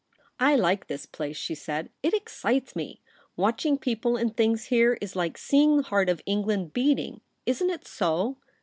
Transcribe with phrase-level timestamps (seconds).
[0.49, 3.01] 'I like this place,' she said.' It excites me.
[3.35, 7.21] Watching people and things here is like seeing the heart of England beating.
[7.45, 8.37] Isn't it so